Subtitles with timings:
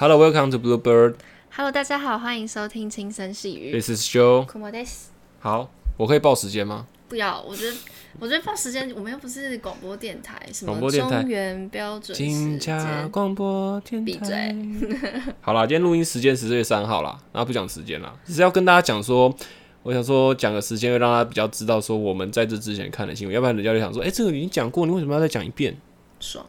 [0.00, 1.16] Hello, welcome to Bluebird.
[1.50, 3.72] Hello，大家好，欢迎收听轻声细语。
[3.72, 4.46] This is Joe.
[4.46, 5.08] 苦莫 this
[5.40, 6.86] 好，我可以报时间吗？
[7.08, 7.76] 不要，我觉得，
[8.20, 13.10] 我觉得报时间，我们又不是广播电台，什么播电台中原标准时金家间。
[13.10, 14.12] 广播电台。
[14.12, 14.56] 闭嘴。
[15.42, 19.34] 好啦，今天录音时间十月三号啦，然后不讲时间啦，只是要跟大家讲说，
[19.82, 25.76] 我想说讲个时间，会让大家比较知道说我们在这之前看的新闻，要不然人家就想说，哎、这个已经讲过，你为什么要再讲一遍？
[26.20, 26.46] 爽，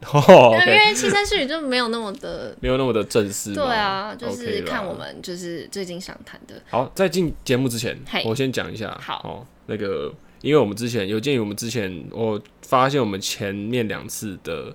[0.12, 3.52] 哦因为因 OK，为轻声细语就没有那么的，没有那么的正式。
[3.52, 8.96] 对啊，就是看我们就是最近想谈的，好，在进节目之前嘿，我先讲一下。
[9.02, 14.74] 好哦，那个，因为我们之前有鉴于我们之前，我发现我们前面两次的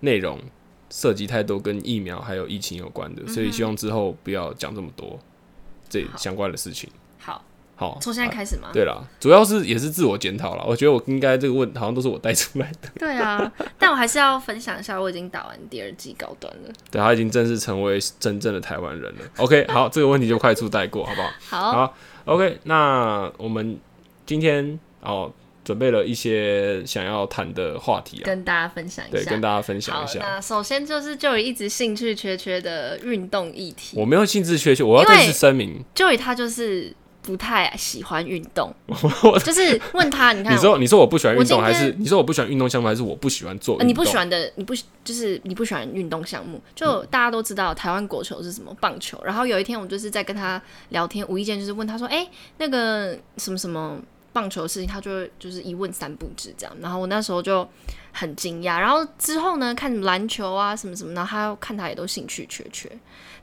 [0.00, 0.40] 内容
[0.90, 5.18] 涉及太多跟疫苗还有疫情有关的，所以希望之后不要讲这么多
[5.88, 6.90] 这相关的事情。
[8.00, 8.68] 从现在啊开始吗？
[8.72, 10.64] 对了，主要是也是自我检讨了。
[10.66, 12.88] 我觉得我应该这个问好像都是我带出来的。
[13.00, 16.72] 对啊，但我还是要分享一下，我已经打完第二季高端了。
[16.90, 19.20] 对，他已经正式成为真正的台湾人了。
[19.38, 21.30] OK， 好，这个问题就快速带过，好不好？
[21.40, 21.94] 好，好
[22.26, 23.78] ，OK，那我们
[24.26, 25.32] 今天哦
[25.64, 29.30] 准备了一些想要谈的话题啊，跟大家分享一对，下。
[29.30, 30.18] 跟大家分享一，下。
[30.20, 33.96] 那首先就是就有一直兴趣缺缺的运动议题。
[33.96, 36.92] 我没有兴致缺缺，我要因为再次声明，Joey 他就是
[37.22, 38.74] 不太喜欢运动，
[39.44, 46.60] 就是问他，你看你说你说我不喜欢运动，还是你说我不喜欢运动项目，还是我不喜欢做你不喜欢的，你不就是你不喜欢运动项目？
[46.74, 52.28] 就大家都知道台湾国球是什么棒球，然后有一天我就是在跟他聊天，无意间就是问他说，哎、
[52.58, 53.96] 那个什么什么
[54.32, 57.64] 棒球的事情，他就就是一问三不知这样，然后我那时候就
[58.10, 62.90] 很惊讶，然后之后呢看篮球啊什么什么，然后他看他也都兴趣缺缺，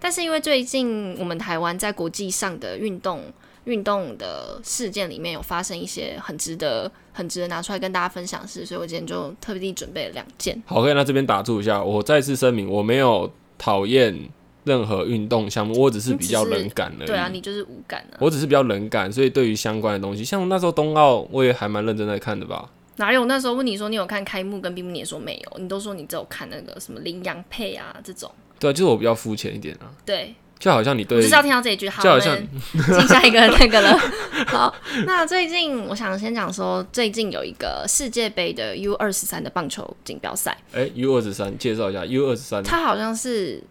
[0.02, 3.24] 但是因为最近我们台湾在国际上的运动。
[3.70, 10.62] 运动的事件里面有发生一些很值得、很值得拿出来跟大家分享的事，所以我今天就特别地准备了两件。
[10.66, 14.30] 好，可以那这边打住一下，我再次声明，我没有讨厌
[14.64, 17.08] 任何运动项目，我只是比较冷感而已。
[17.08, 22.70] 对啊，你就是无感啊，我只是比较冷感，所以对于相关的东西，像那时候冬奥，我也还蛮认真在看的吧。
[22.98, 23.24] 哪有？
[23.26, 28.30] 那时候问你说你有看开幕跟闭幕，你也说没有，你都说你只有看那个什么羚羊配啊这种。
[28.60, 31.88] 对啊，就是我比较肤浅一点啊，对，就好像你对我就是要听到这一句。
[31.88, 33.98] 好，就好像进下一个那个了。
[34.48, 34.76] 好，
[35.06, 43.64] 那最近我想先讲说，最近有一个世界杯的 U 二十三的棒球锦标赛，哎 U 二十三介绍一下 U 二十三它好像是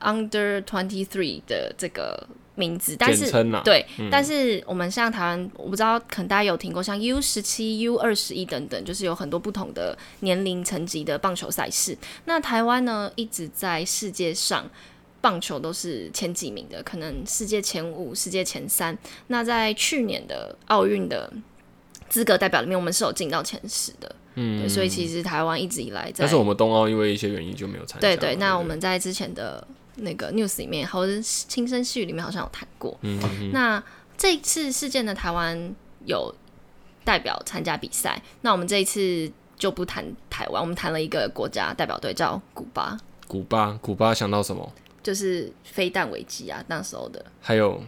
[0.00, 3.30] Under Twenty Three 的这个名字，但是
[3.64, 11.96] 对，嗯但是我们像台湾，我不知道，可能大家有听过像 U 十七、U 二十一等等，就是有很多不同的年龄层级的棒球赛事。
[12.26, 14.70] 那台湾呢，一直在世界上
[15.24, 18.94] 棒球都是前几名的，可能世界前五、世界前三。
[19.28, 21.32] 那在去年的奥运的
[22.10, 24.16] 资格代表里面，我们是有进到前十的。
[24.34, 28.14] 嗯，对，所以其实台湾一直以来在但是我们冬奥因为一些原因就没有参加嘛。
[28.14, 32.94] 对对，那我们在之前的那个 news 里面，或者是轻声细语里面好像有谈过。
[33.00, 33.82] 嗯嗯那
[34.18, 35.74] 这一次事件的，台湾
[36.04, 36.34] 有
[37.02, 38.20] 代表参加比赛。
[38.42, 44.70] 那我们这一次就不谈台湾，我们谈了一个国家代表队叫古巴，古巴，古巴想到什么？
[45.04, 47.24] 就是飞弹危机啊，那时候的。
[47.40, 47.80] 还有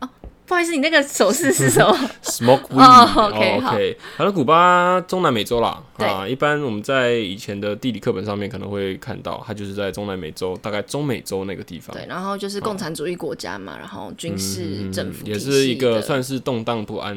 [0.00, 0.08] 哦
[0.46, 1.92] 不好意思，你那个手势是什么？
[2.22, 11.96] smoke weed 哦，OK，好 OK，好了，古巴中南美洲啦，啊，一般我们在以前的地理课本上面可能会看到，它就是在中南美洲，大概中美洲那个地方。
[11.96, 17.16] 对，然后就是共产主义国家嘛，然后军事政府嗯也是一个算是动荡不安，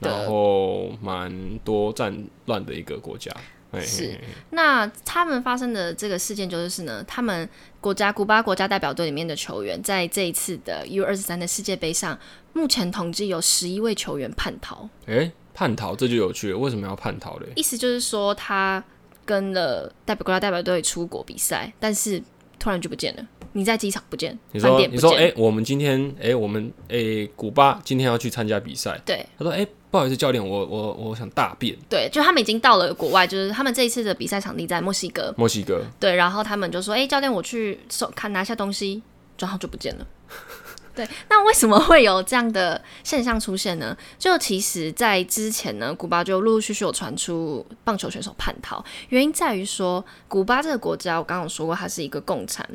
[0.00, 1.32] 然后蛮
[1.64, 3.32] 多战乱的一个国家。
[3.80, 4.18] 是
[4.50, 7.48] 那他们发生的这个事件就是呢，他们
[7.80, 12.18] 国家古巴国家代表队里面的球员，在这一次的 U 二十三的世界杯上，
[12.52, 14.88] 目前统计有十一位球员叛逃。
[15.06, 17.46] 诶，叛逃这就有趣了，为什么要叛逃嘞？
[17.56, 18.82] 意思就是说，他
[19.24, 22.22] 跟了代表国家代表队出国比赛，但是
[22.58, 23.26] 突然就不见了。
[23.52, 29.00] 你在机场不见，你说你说诶，我们今天诶，我们诶，古巴今天要去参加比赛。
[29.06, 29.66] 对他说诶，
[29.96, 31.74] 不好意思，教练，我我我想大便。
[31.88, 39.02] 对，就他们已经到了国外，就是他们这一次的比赛场地在墨西哥，墨西哥，对，然后他们就说：“哎、教练，我去收看拿下东西，
[39.38, 40.06] 然后就不见了。
[40.94, 43.96] ”对，那为什么会有这样的现象出现呢？
[44.18, 52.68] 就其实，在之前呢，古巴就陆陆续续有传出棒球选手叛逃，原因在于说，古巴这个国家，我刚刚有说过，它是一个共产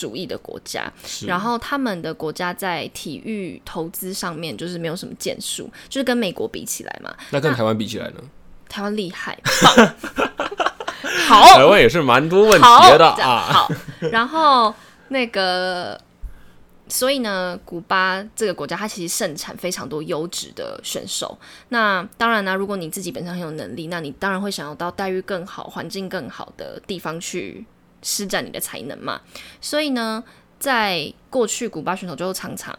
[0.00, 0.90] 主义的国家，
[1.26, 8.20] 然后他们的国家在体育投资上面就是没有什么建树，就是跟美国比起来嘛，那跟台湾比起来呢？
[8.66, 9.94] 台湾厉害，棒，
[11.28, 12.66] 好，台湾也是蛮多问题
[12.96, 13.52] 的啊。
[13.52, 13.68] 好，
[14.12, 14.72] 然后
[15.08, 16.00] 那个，
[16.88, 21.36] 所以呢，古巴这个国家它其实盛产非常多优质的选手。
[21.70, 27.66] 那当然呢，如果你自己本身很有能力，那你当然会想要到待遇更好、环境更好的地方去
[28.02, 29.20] 施展你的才能嘛。
[29.60, 30.22] 所以呢，
[30.58, 32.76] 在过去古巴选手就常常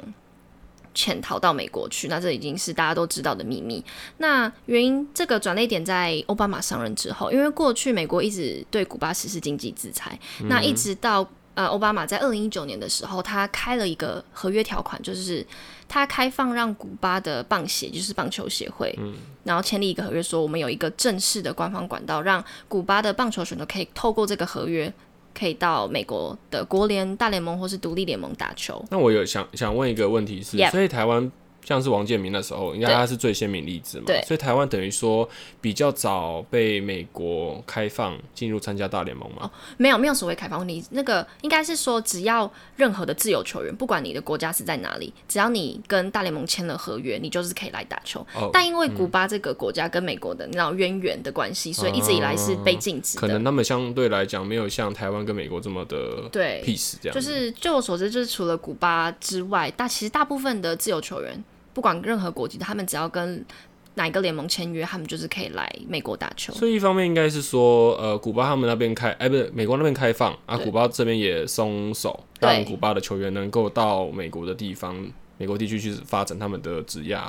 [0.94, 3.82] 潜逃到美国去，那这已经是大家都知道的秘密。
[4.18, 10.20] 那原因这个转捩点在奥巴马上任之后，因为过去美国一直对古巴实施经济制裁，
[10.50, 15.46] 那一直到呃奥巴马在二零一九年的时候，他开了一个合约条款，就是
[15.88, 18.94] 他开放让古巴的棒协，就是棒球协会，
[19.46, 24.94] 然后签立一个合约，说我们有一个正式的官方管道，让古巴的棒球选手可以透过这个合约。
[25.38, 28.84] 可以到美国的国联、大联盟或是独立联盟打球。
[28.90, 31.32] 那我有想想问一个问题是所以台湾
[31.64, 34.06] 像是王建民那时候，应该他是最鲜明例子嘛？
[34.08, 35.28] 对所以台湾等于说
[35.60, 39.50] 比较早被美国开放进入参加大联盟嘛？
[39.78, 48.26] 没有没有所谓开放问题，那个应该是说，只要任何的自由球员，不管你的国家是在哪里，只要你跟大联盟签了合约，你就是可以来打球。
[48.36, 53.22] 哦但因为古巴这个国家跟美国的那种渊源的关系，所以一直以来是被禁止的。
[53.22, 63.46] 可能他们相对来讲没有像台湾跟美国这么的对 peace 这样，就是就我所知，就是除了古巴之外，大其实大部分的自由球员，不管任何国籍的，他们只要跟
[63.96, 66.54] 哪一个联盟签约，他们就是可以来美国打球。
[66.54, 75.06] 所以一方面应该是说，呃，古巴他们那边开，哎、不是美国那边开放啊，古巴这边也松手，让古巴的球员能够到美国的地方、
[75.38, 77.20] 美国地区去发展他们的职业，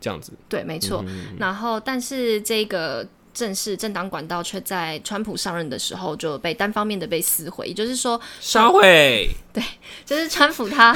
[0.00, 0.32] 这样子。
[0.48, 1.04] 对，没错。
[1.38, 3.06] 然后，但是这个
[3.38, 9.30] 正式政党管道却在川普上任的时候就被单方面的被撕毁，也就是说，烧毁。
[9.54, 9.62] 对
[10.04, 10.92] 就是川普他，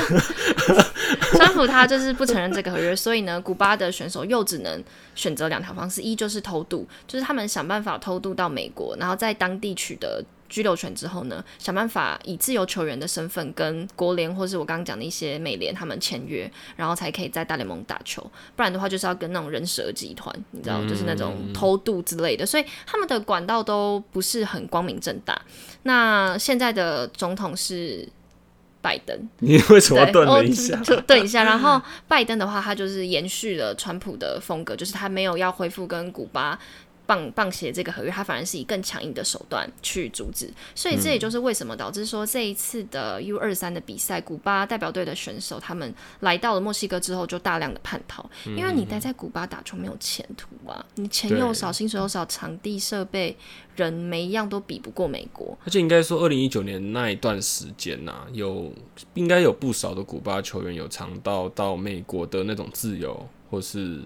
[1.38, 4.82] 川普他就是不承认这个合约，所以呢，古巴的选手又只能
[5.14, 10.20] 选择两条方式：一就是偷渡，就是他们想办法偷渡到美国，然后在当地取得
[10.52, 18.22] 居留权之后呢，想办法以自由球员的身份跟国联或是我刚刚讲的一些美联他们签约，然后才可以在大联盟打球。
[18.54, 25.40] 不然的话，就是要跟那种人蛇集团，你知道，就是那种偷渡之类的，所以他们的管道都不是很光明正大。
[25.84, 28.06] 那现在的总统是
[28.82, 29.18] 拜登。
[29.40, 30.76] 你为什么对，顿了哦一下？
[30.82, 31.44] 就顿一下。
[31.44, 36.58] 然后拜登的话，他就是延续了川普的风格，就是他没有要恢复跟古巴。
[37.06, 53.36] 棒棒协这个合约，他反而是以更强硬的手段去阻止，所以这也就是为什么导致说这一次的 U 二三的比赛，古巴代表队的选手他们来到了墨西哥之后就大量的叛逃，因为你待在古巴打球没有前途啊，你钱又少，薪水又少，场地设备
[53.76, 58.72] 人每一样都比不过美国，而且应该说，二零一九年那一段时间呐、有
[59.14, 64.00] 应该有不少的古巴球员有尝到到美国的那种自由或是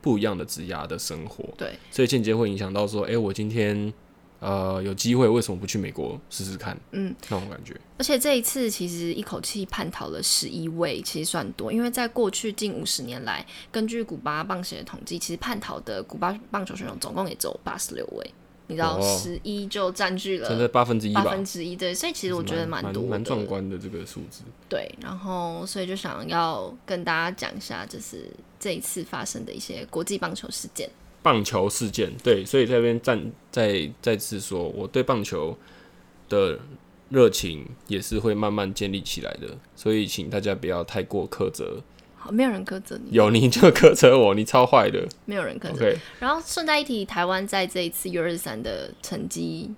[0.00, 3.92] 不一样的职涯的生活，对，所以间接会影响到说，哎、我今天
[4.38, 6.78] 呃有机会，为什么不去美国试试看？
[6.92, 7.78] 嗯，那种感觉。
[7.98, 18.30] 而且这一次其实一口气叛逃了十一位，其实算多，因为在过去近五十年来，根据古巴棒协的统计，其实叛逃的古巴棒球选手总共也只有八十六位，
[18.70, 24.42] 你知道哦十一就占据真了的八分之一八吧，分之一，对，所以其实我觉得蛮多，蛮壮观的这个数字。
[24.68, 30.88] 对，然后所以就想要跟大家讲一下，就是这一次发生的一些国际棒球事件。
[31.22, 33.20] 棒球事件，对，所以在这边再
[33.50, 35.54] 再再次说，我对棒球
[36.28, 36.58] 的
[37.10, 41.82] 热情也是会慢慢建立起来的，所以请大家不要太过苛责。
[42.22, 45.08] 好，没有人苛责你，有你就苛责我，你超坏的。
[45.24, 45.90] 没有人苛责。
[46.18, 49.74] 然后顺带一提，台湾在这一次 U 二三的成绩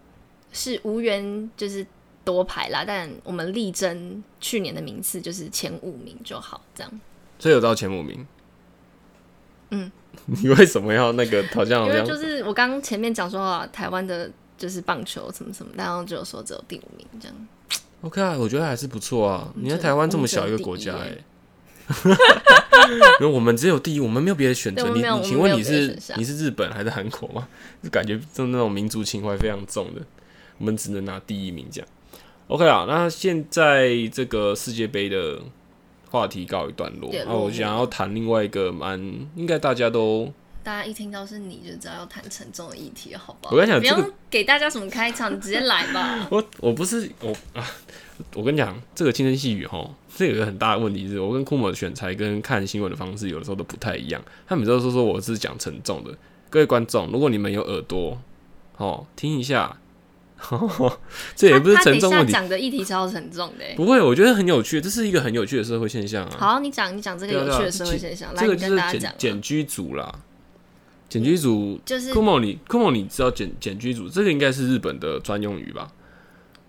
[0.51, 1.87] 是无缘就是
[2.25, 7.01] 夺牌啦，但我们力争去年的名次就是前五名就好，这样。
[7.39, 8.27] 所以有到前五名。
[9.71, 9.93] 嗯，
[10.27, 17.37] 你为什么要那个好像因为就是我刚刚前面讲说啊，台湾的就是棒球什么什么，然后就有说只有第五名这样。
[18.01, 18.37] OK 啊？
[18.37, 19.53] 我觉得还是不错啊。
[19.55, 21.17] 你在台湾这么小一个国家、哎。
[23.21, 24.89] 因为我们只有第一，我们没有别的选择。
[24.91, 27.49] 你你请问你是你是日本还是韩国吗？
[27.83, 30.03] 就感觉就那种民族情怀非常重的，
[30.59, 31.89] 我们只能拿第一名这样。
[32.49, 35.41] OK 啊，那现在这个世界杯的
[36.11, 39.01] 话题告一段落，对那我想要谈另外一个蛮
[39.37, 40.31] 应该大家都
[40.63, 43.55] 大家一听到是你就知道要谈沉重的议题，好不好？
[43.55, 46.27] 我跟你讲这个不用给大家什么开场，你直接来吧。
[46.31, 47.67] 我我不是我啊，
[48.35, 54.23] 我跟你讲，这个轻声细语哈， 这有一个很大的问题是，我跟库某的选材跟看新闻的方式有的时候都不太一样。
[54.47, 56.17] 他每次都说说我是讲沉重的，
[56.51, 58.21] 各位观众，如果你们有耳朵，
[58.77, 59.79] 哦，听一下，
[61.37, 63.75] 这也不是沉重问题，讲的议题超沉重的欸。
[63.75, 66.37] 不会，我觉得很有趣，这是一个很有趣的社会现象啊。
[66.39, 69.15] 好，你讲你讲这个有趣的社会现象，这个就是跟大家讲啊。
[69.19, 70.15] 检检居组啦，
[71.09, 71.81] 简居组。
[71.85, 75.91] 就是库某，你库某，你知道简简居组这个应该是日本的专用语吧？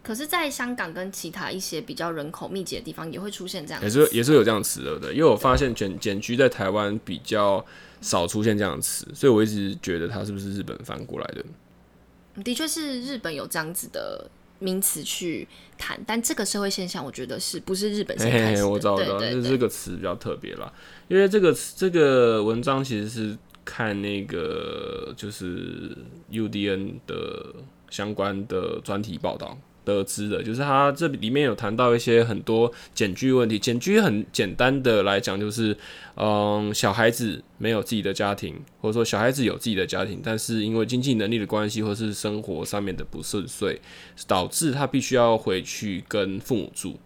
[0.03, 3.91] 可是，在香港跟其他一些比较人口密集的地方，也会出现这样的也。
[3.91, 7.65] 是也是有这样的词的，对，因为我发现简简居在台湾比较
[8.01, 12.43] 少出现这样的词，所以我一直觉得它是不是日本翻过来的？
[12.43, 14.29] 的确是日本有这样子的
[14.59, 18.63] 名词去谈，但这个社会现象，我觉得是不是日本先嘿嘿？
[18.63, 20.73] 我知道，我知道，对对对就是这个词比较特别啦，
[21.07, 25.95] 因为这个这个文章其实是看那个就是
[26.29, 27.55] UDN 的
[27.89, 35.75] 相关的专题报道得知的，就是它这里面有谈到一些很多检居问题，检居很简单的来讲就是，
[36.15, 43.79] 嗯，小孩子没有自己的家庭，或者说小孩子有自己的家庭，但是因为经济能力的关系，或是生活上面的不顺遂，
[44.27, 46.97] 导致他必须要回去跟父母住。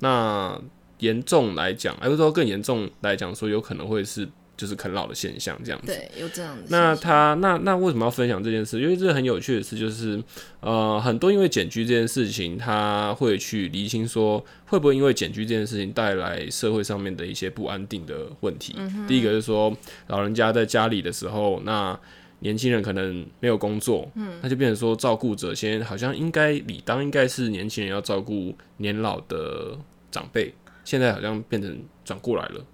[0.00, 0.60] 那
[0.98, 5.86] 严重来讲，哎，或者说更严重来讲，说有可能会是就是啃老的现象这样子。
[5.86, 6.96] 对，有这样的那。
[6.96, 8.80] 他那那为什么要分享这件事？
[8.80, 10.22] 因为这很有趣的事就是，
[10.60, 18.74] 呃，很多因为检居这件事情，他会去厘清说，会不会因为检居这件事情带来社会上面的一些不安定的问题。
[19.06, 21.98] 第一个是说，老人家在家里的时候，那
[22.40, 29.78] 年轻人可能没有工作，嗯，那就变成说照顾者先好像应该理当应该是年轻人要照顾年老的
[30.10, 30.52] 长辈，
[30.84, 32.64] 现在好像变成转过来了。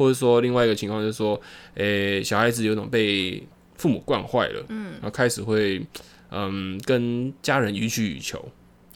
[0.00, 1.38] 好，或者说另外一个情况就是说，
[1.74, 5.86] 诶、小孩子有种被父母惯坏了，嗯，然后开始会
[6.30, 8.42] 嗯跟家人予取予求。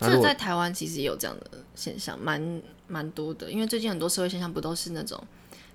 [0.00, 3.50] 这在台湾其实也有这样的现象，蛮蛮多的。
[3.50, 5.22] 因为最近很多社会现象不都是那种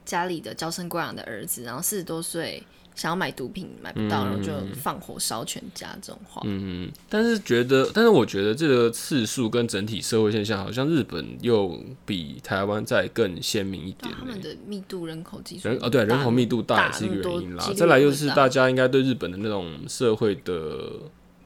[0.05, 2.61] 家里的娇生惯养的儿子，然后四十多岁
[2.99, 6.41] 想要买毒品买不到，然后就放火烧全家这种话。
[6.43, 20.89] 嗯，但是觉得，但是我觉得这个次数跟整体社会现象，好像日本又比台湾再更鲜明一点他们的密度人口基数人哦，对，人口密度大大也是一个原因啦再来就是大家应该对日本的那种社会的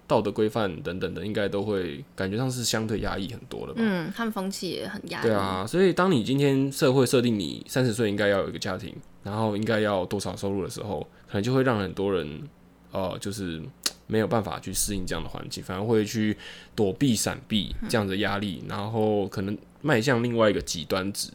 [0.07, 3.79] 道德规范等等的，应该都会感觉上是相对压抑很多的吧？
[3.83, 5.21] 嗯，他们风气也很压抑。
[5.21, 8.93] 对啊，所以当你今天社会设定你三十岁应该要有一个家庭，
[9.23, 12.47] 然后应该要多少收入的时候，可能就会让很多人
[12.91, 13.61] 呃，就是
[14.05, 16.37] 没有办法去适应这样的环境，反而会去
[16.75, 21.29] 躲避、闪避这样的压力，然后可能迈向另外一个极端值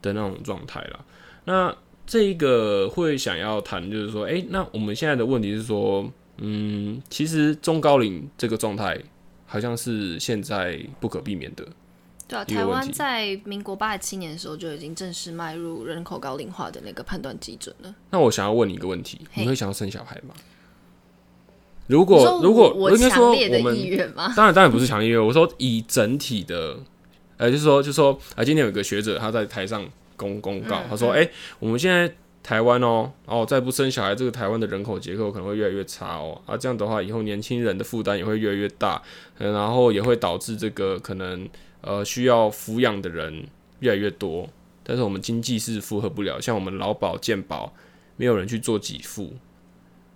[0.00, 1.04] 的那种状态啦。
[1.44, 8.98] 那这一个会想要谈，就是说，诶，那我们现在的问题是说，嗯，其实中高龄这个状态
[9.46, 11.64] 好像是现在不可避免的。
[12.30, 17.94] 对啊，台湾在民国八十七年的时候就已经正式迈入人口高龄化的那个判断基准了。
[18.10, 20.34] 那我想要问你一个问题：你会想要生小孩吗？
[21.88, 23.74] 如果如果我应该说我们？
[24.36, 26.78] 当然当然不是强烈意愿，我说以整体的，
[27.36, 29.84] 呃，就是说就是说啊，今天有一个学者他在台上
[30.16, 39.02] 公公告，嗯他说，哎、我们现在台湾哦，哦再不生小孩，这个台湾的人口结构可能会越来越差哦，啊，这样的话以后年轻人的负担也会越来越大，
[39.38, 41.48] 嗯然后也会导致这个可能
[41.82, 43.46] 呃需要抚养的人
[43.80, 44.48] 越来越多，
[44.82, 47.72] 但是我们经济是负荷不了，像我们劳保、健保，
[48.16, 49.34] 没有人去做给付，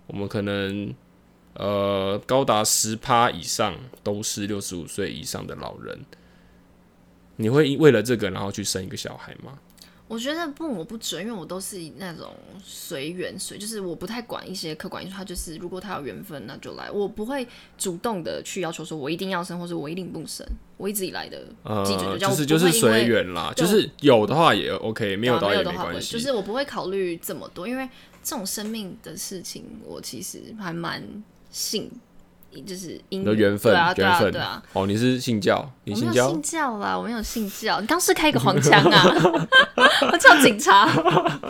[0.07, 0.93] 我们可能
[1.53, 6.05] 呃高达十趴以上都是六十五岁以上的老人。
[7.37, 9.59] 你会为了这个然后去生一个小孩吗？
[10.07, 12.31] 我觉得不，我不准，因为我都是那种
[12.63, 17.47] 随缘随，就是我不太管一些客观因素，他就是如果他有缘分那就来，我不会
[17.77, 20.45] 主动的去要求说我一定要生，或者我一定不生。
[20.77, 21.39] 我一直以来的
[21.85, 26.11] 基准呃，就这样，就是就是随缘啦，就是有的话也 OK，没有的话也没有的话不会，没关系。
[26.11, 27.89] 就是我不会考虑这么多，因为
[28.21, 31.01] 这种生命的事情，我其实还蛮
[31.49, 31.89] 信，
[32.61, 34.61] 就是因缘分，对啊，对啊，缘分对啊。
[34.73, 37.79] 哦，你是信教，你信教信教啦，我没有信教。
[37.81, 39.05] 你刚是开一个黄腔啊，
[40.11, 40.89] 我叫警察。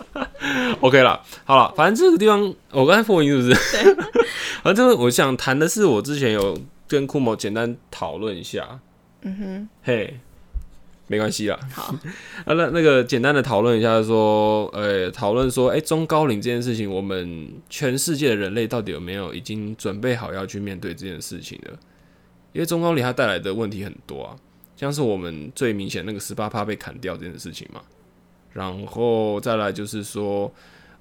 [0.81, 3.97] OK 啦，好了，反正这个地方我刚才破音是不是？
[4.63, 6.57] 反正我想谈的是，我之前有
[6.87, 8.79] 跟库某简单讨论一下，
[9.21, 10.19] 嗯哼，嘿，
[11.07, 11.59] 没关系啦。
[11.71, 11.93] 好，
[12.45, 21.77] 啊，那那个简单的讨论一下，说，呃，讨论说，哎、中高龄这件事情，我们全世界的人类到底有没有已经准备好要去面对这件事情了？
[22.53, 24.35] 因为中高龄它带来的问题很多啊，
[24.75, 27.81] 像是我们最明显那个十八趴被砍掉这件事情嘛，
[28.53, 30.51] 然后再来就是说，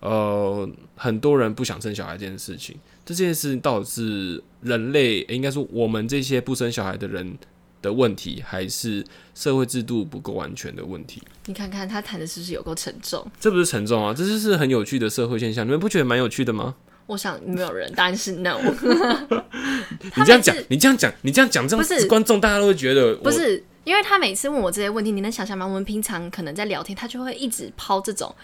[0.01, 7.39] 呃，很多人不想生小孩这件事情，这件事情到底是人类，诶应该说我们这些不生小孩的人
[7.85, 11.23] 的问题，还是社会制度不够完全的问题？
[11.47, 13.25] 你看看他谈的是不是有够沉重？
[13.39, 16.75] 这不是沉重啊，这就是很有趣的社会现象，你们不觉得蛮有趣的吗？
[17.07, 18.59] 我想没有人，答案是 no。
[20.17, 25.67] 你这样讲，你这样讲，你这样讲，这样不是观众大家都会觉得不是，因为他每次问我这些问题，你能想象吗？
[25.67, 28.35] 我们平常可能在聊天，他就会一直抛这种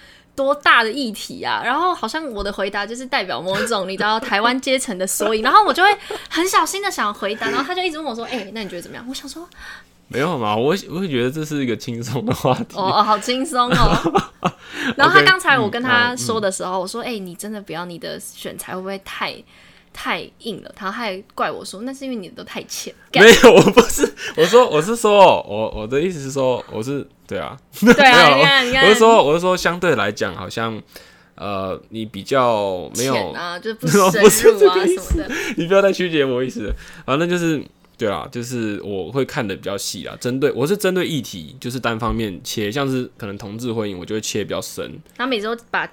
[0.41, 5.89] 多大的议题啊，然后好像我的回答就是代表某种你知道台湾阶层的缩影，然后我就会
[6.31, 9.47] 很小心的想回答，然后他就一直问我说：“哎、那你觉得怎么样？”我想说，
[10.09, 12.75] 没有嘛，我我会觉得这是一个轻松的话题。
[12.81, 14.23] 哦，哦好轻松哦。
[14.97, 19.35] 然后他刚才我跟他嗯说的时候，我说：“哎、你真的不要你的选材会不会太
[19.93, 22.95] 太硬了，然后还怪我说那是因为你的都太浅。
[23.13, 30.81] 没有，我不是，我说我是说，我我的意思是说，我是对啊，对啊， 没有你看你看，我是说我是说相对来讲，好像
[31.35, 35.35] 呃你比较没有浅啊，就不不 深是入啊这个意什么的。
[35.57, 36.73] 你不要再曲解我意思，
[37.05, 37.63] 反正就是
[37.99, 44.85] 对啊，就是我会看的比较细啊，针对我是针对议题，就是单方面切，像是可能同志婚姻，我就会切比较深，
[45.17, 45.87] 然后每周把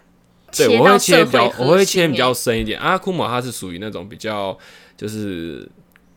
[0.56, 2.80] 对，我会切比较，我会切比较深一点。
[2.80, 4.58] 阿库姆他是属于那种比较
[4.96, 5.68] 就是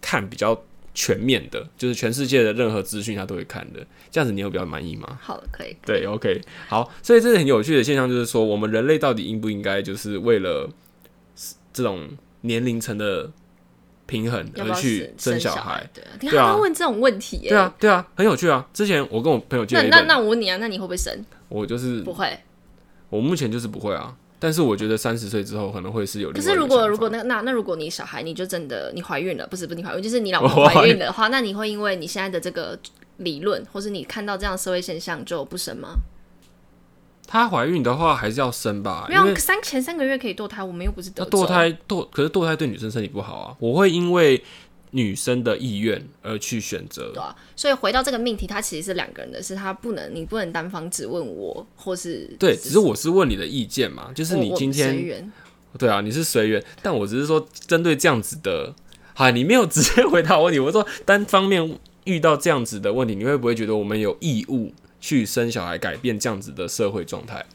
[0.00, 0.60] 看比较
[0.94, 5.18] 全面的，就是全世界的任何资讯他都会看的，这样子你有比较满意吗？
[5.20, 5.76] 好，可以。
[5.84, 10.68] 对，OK，好，所以这是很有趣的现象，就是说我们人类到底应不应该就是为了
[11.72, 12.08] 这种
[12.42, 13.30] 年龄层的
[14.06, 15.88] 平衡而去生小孩？
[16.20, 17.48] 对啊，问这种问题耶。
[17.48, 18.66] 对啊，对啊，很有趣啊。
[18.72, 21.24] 之前我跟我朋友借那那我问你啊，那你会不会生？
[21.48, 22.38] 我就是不会。
[23.10, 26.32] 我目前就是不会啊，但是我觉得三十岁之后可能会是有。
[26.32, 32.78] 可是如果如果那那那如果你小孩你就真的你怀孕了，不是不是你怀孕，就是你老 婆怀怀孕的话，那你会因为你现在的这个
[33.18, 35.96] 理论，或是你看到这样的社会现象就不生吗？
[37.26, 43.56] 她怀孕的话还是要生吧，没有三前三个月可以堕胎，我们又不是堕胎堕，可是堕胎对女生身体不好啊。
[43.60, 44.42] 我会因为
[44.92, 47.22] 女生的意愿而去选择对。
[47.22, 55.32] 啊，所以回到这个命题，它其实是两个人的事，它不能你不能单方只问我，或是对，只是我是问你的意见嘛，就是你今天随缘
[55.78, 58.74] 对啊，你是随缘，但我只是说针对这样子的，
[59.14, 67.46] 好，你没有直接回答我问题，我说单方面遇到这样子的问题，你会不会觉得我们有义务去生小孩，改变这样子的社会状态？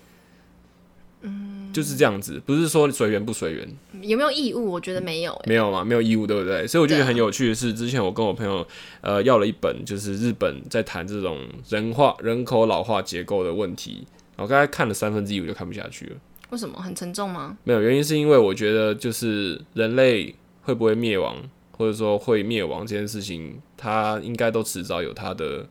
[1.25, 3.67] 嗯，就是这样子，不是说随缘不随缘，
[4.01, 4.71] 有没有义务？
[4.71, 5.43] 我觉得没有、欸。
[5.47, 6.65] 没有嘛，没有义务，对不对？
[6.67, 8.65] 所以我觉得很有趣的是，之前我跟我朋友
[9.01, 11.39] 呃要了一本，就是日本在谈这种
[11.69, 14.07] 人化人口老化结构的问题，
[14.37, 16.15] 我刚才看了三分之一，我就看不下去了。
[16.51, 17.57] 为什么很沉重吗？
[17.63, 21.35] 没有原因，是因为我觉得就是人类会不会灭亡，
[21.71, 25.67] 或者说会灭亡这件事情，它应该都迟早有它的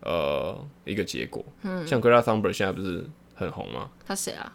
[0.00, 1.44] 呃一个结果。
[1.62, 3.04] 嗯，像 Greta Thunberg 现在不是
[3.34, 3.90] 很红吗？
[4.06, 4.52] 他谁啊？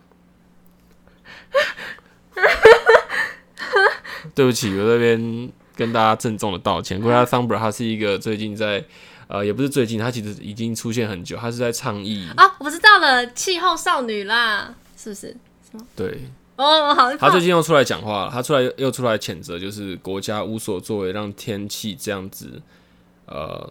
[4.35, 7.01] 对不起，我这边跟大家郑重的道歉。
[7.01, 8.83] Greta Thunberg 她是一个最近在
[9.27, 15.35] 呃，也不是最近，他其实已经出现很久，他是在倡议，啊，我知道了，气候少女啦，是不是？
[15.97, 16.21] 对，
[16.55, 22.61] 哦，好，他最近又出来讲话了，他出来又出来谴责，就是国家无所作为，让天气这样子
[23.25, 23.69] 呃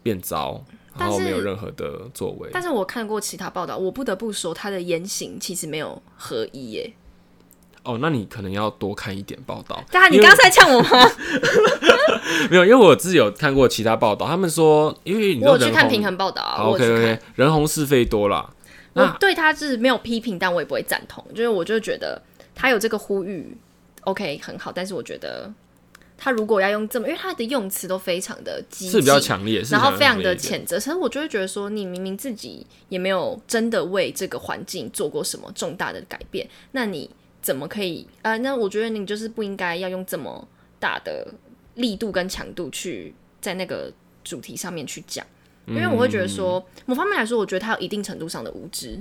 [0.00, 0.64] 变糟，
[0.96, 2.48] 然后但是没有任何的作为。
[2.52, 6.92] 但是我看过其他报道，我不得不说，他的言行其实没有合一耶。
[7.82, 9.82] 哦，那你可能要多看一点报道。
[9.90, 11.10] 对啊，你刚才呛我吗？
[12.50, 17.18] 没有，因为我自己有看过其他报道，他们说，因为你我有去看平衡报道啊，OK OK，。
[17.34, 18.50] 人红是非多啦。
[18.94, 21.22] 我对他是没有批评，但我也不会赞同。
[21.34, 22.20] 就是我就觉得
[22.54, 23.54] 他有这个呼吁
[24.02, 25.52] ，OK 很好，但是我觉得
[26.24, 37.10] 他如果要用这么，因为他的用词都非常的激是比较进强烈，然后非常的谴责，可是我就会觉得说，你明明自己也没有真的为这个环境做过什么重大的改变，那你
[37.42, 38.08] 怎么可以？
[38.22, 40.48] 呃，那我觉得你就是不应该要用这么
[40.80, 41.28] 大的
[41.74, 43.92] 力度跟强度去在那个
[44.24, 45.26] 主题上面去讲，
[45.66, 48.98] 因为我会觉得说，某方面来说，我觉得他有一定程度上的无知，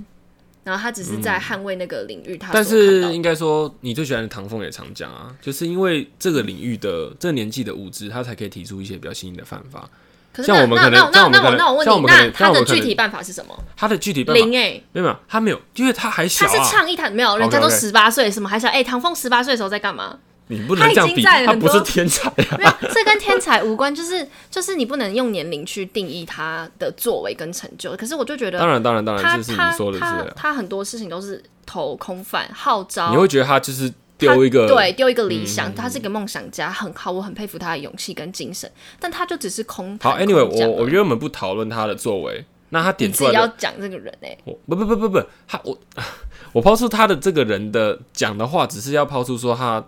[0.64, 9.90] 然后他只是在捍卫那个领域他所但是应该说，你最喜欢的唐凤也常讲啊，就是因为这个领域的这个年纪的无知，他才可以提出一些比较新颖的办法。
[10.32, 13.56] 可是我们可能那那那我那我问你，那他的具体办法是什么？
[13.76, 16.50] 他的具体办法零哎、没有没有，他没有，因为他还小啊。
[16.50, 18.68] 他是唱一他没有，人家都十八岁，什么还小？
[18.68, 20.18] 哎、唐凤十八岁的时候在干嘛？
[20.48, 22.58] 你不能这样比，他不是天才啊。
[22.58, 27.96] 没有，这跟天才无关，就是就是你不能用年龄去定义他的作为跟成就。
[27.96, 30.34] 可是我就觉得当然当然当然，这是他你说的是他啊。
[30.36, 40.18] 他很多事情都是投空泛号召，你会觉得他就是他丢一个对丢一个理嗯想，他是一个梦想家，很好，我很佩服他的勇气跟精神，但他就只是空好。
[40.18, 45.78] ，anyway，我我原本不讨论他的作为，那他你自己点出来要讲这个人哎、我不不不不不，他我
[46.54, 49.84] 我抛出他的这个人的讲的话，只是要抛出说他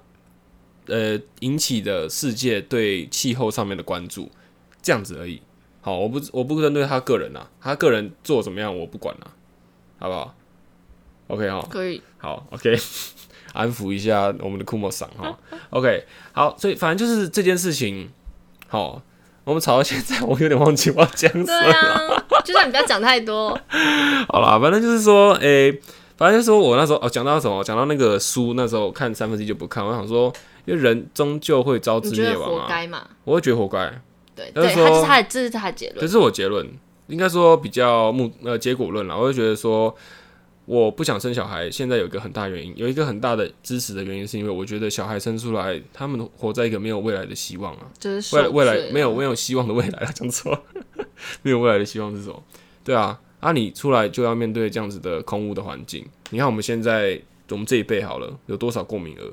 [0.87, 4.29] 呃引起的世界对气候上面的关注，
[4.81, 5.41] 这样子而已。
[5.81, 9.29] 好，我不我不针对他个人啊，他个人做怎么样我不管啊，
[9.99, 10.35] 好不好
[11.27, 12.01] ？OK 哈，可以。
[12.17, 12.75] 好 OK，
[13.53, 15.37] 安抚一下我们的库莫桑哈。
[15.69, 18.09] OK，好，所以反正就是这件事情，
[18.67, 19.01] 好，
[19.43, 23.49] 我们吵到现在，我有点忘记我要讲什么了啊，就算你不要讲太多，
[24.27, 25.71] 好啦，反正就是说，诶、
[26.17, 27.63] 反正就是说我那时候哦，讲到什么？
[27.63, 29.85] 讲到那个书，那时候看三分之一就不看。
[29.85, 30.33] 我想说，
[30.65, 33.07] 因为人终究会招致灭亡啊，该嘛？
[33.23, 34.01] 我会觉得活该。
[34.35, 35.99] 对对，就是他是他的，这是他的结论。
[36.01, 36.67] 这是我结论，
[37.07, 39.17] 应该说比较目呃结果论了。
[39.17, 39.95] 我会觉得说，
[40.65, 50.65] 我不想生小孩，现在有一个很大原因，有一个很大的支持的原因，是因为我觉得小孩生出来，他们活在一个没有未来的希望啊，就是未来未来没有没有希望的未来啊，讲错，
[51.41, 52.43] 没有未来的希望是什么？
[52.83, 56.05] 对啊，啊，你出来就要面对这样子的空屋的环境。
[56.31, 59.23] 你看我们现在我们这一辈好了，有多少过敏儿？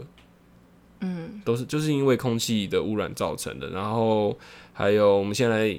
[1.03, 3.69] 嗯，都是就是因为空气的污染造成的。
[3.71, 4.37] 然后
[4.73, 5.79] 还有我们现在，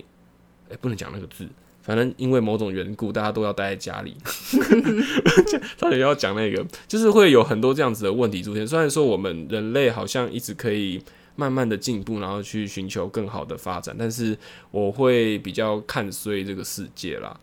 [0.70, 1.48] 哎、不能讲那个字，
[1.82, 4.16] 反正因为某种缘故，大家都要待在家里。
[5.78, 8.68] 差点要讲那个，就是会有很多这样子的问题出现。
[8.68, 11.02] 虽然说我们人类好像一直可以
[11.36, 14.38] 慢慢的进步，然后去寻求更好的发展，但是
[14.72, 17.40] 我会比较看衰这个世界啦，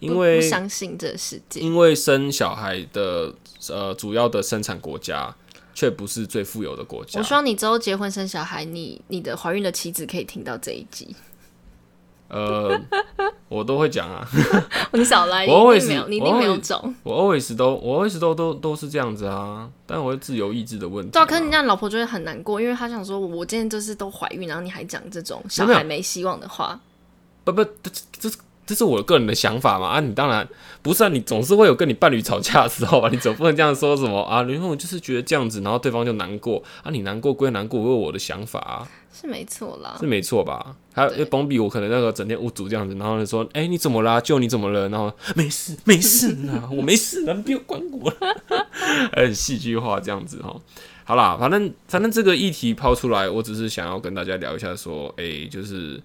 [0.00, 1.60] 因为不相信这个世界。
[1.60, 3.34] 因为生小孩的
[3.68, 5.34] 呃主要的生产国家
[5.76, 7.22] 却不是最富有的国家我。
[7.22, 11.14] 希望你之后结婚生小孩，你你的怀孕的妻子可以听到这一集。
[12.28, 12.76] 呃，
[13.48, 14.26] 我都会讲啊，
[14.94, 16.92] 你少来， 我 always- 没有，你一定没有种。
[17.04, 21.12] 我 always 都我 always 都都都是这样子啊，但我会自由意志的问题嘛。
[21.12, 26.80] 对啊，可是你这样老婆就会很难过，因为她想说，我今天就是都怀孕，然后你还讲这种小孩没希望的话。
[27.44, 28.30] 不不，这这
[28.66, 30.00] 这这是我个人的想法嘛啊！
[30.00, 30.46] 你当然
[30.82, 33.08] 不是啊，你总是会有跟你伴侣吵架的时候吧？
[33.10, 34.42] 你总不能这样说什么啊？
[34.42, 38.86] 因为我就是觉得这样子，然后对方就难过啊，你难过归难过，我有我的想法啊，
[39.18, 40.76] 是没错啦是，没错吧？
[40.92, 44.20] 还有因为崩比我可能那个整天无主这样子，然后就说，哎、你怎么啦？
[44.20, 44.90] 就你怎么了？
[44.90, 48.66] 然后没事没事啊， 我没事啊，你不要管我了，
[49.14, 50.54] 很戏剧化这样子哈。
[51.04, 56.02] 好啦，反正反正这个议题抛出来，我只是想要跟大家聊一下，说，哎、就是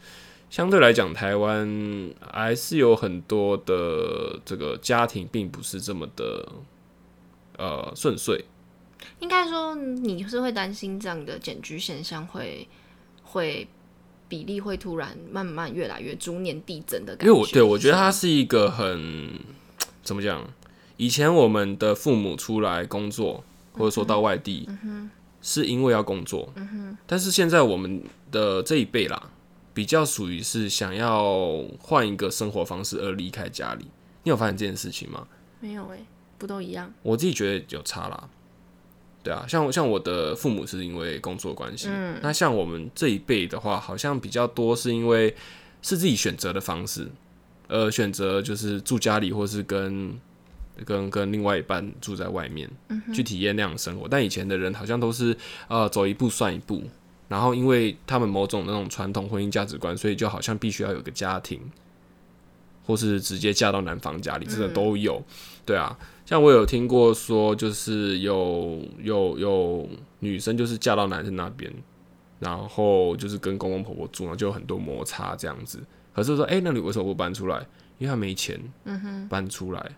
[0.52, 6.52] 相对来讲，台湾还是有很多的这个家庭并不是这么的
[7.58, 8.44] 呃顺遂。
[9.20, 12.68] 应该说你是会担心这样的减居现象会
[13.24, 13.66] 会
[14.28, 17.26] 比例会突然慢慢越来越逐年递增的感觉。
[17.26, 19.40] 因为我对我觉得它是一个很
[20.04, 20.46] 怎么讲？
[20.98, 24.68] 以前我们的父母出来工作，或者说到外地，
[25.42, 26.54] 是因为要工作。
[27.08, 29.32] 但是现在我们的这一辈啦，
[29.74, 33.86] 比较属于是想要换一个生活方式而离开家里。
[34.24, 35.28] 你有发现这件事情吗？
[35.60, 36.00] 没有哎、
[36.38, 36.94] 不都一样？
[37.02, 38.30] 我自己觉得有差啦。
[39.24, 41.88] 对啊，像像我的父母是因为工作关系，
[42.22, 45.30] 那像我们这一辈的话，好像比较多是因为
[45.84, 47.08] 是自己选择的方式，
[47.68, 50.20] 呃，选择就是住家里，或是跟
[50.84, 54.08] 跟跟另外一半住在外面，嗯去体验那样的生活。
[54.10, 56.84] 但以前的人好像都是呃走一步算一步，
[57.32, 61.62] 然后因为他们某种那种传统婚姻价值观，所以就好像必须要有个家庭，
[62.86, 65.24] 或是直接嫁到男方家里，这个都有。
[65.66, 69.88] 对啊，像我有听过说，就是有有有
[70.20, 71.72] 女生就是嫁到男生那边，
[72.40, 75.80] 然后就是跟公公婆婆住，然后就有很多摩擦这样子。
[76.14, 77.66] 可是说，哎、那你为什么不搬出来？
[77.98, 78.60] 因为他没钱，
[79.30, 79.92] 搬出来，